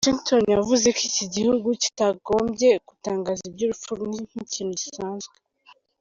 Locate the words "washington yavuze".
0.03-0.87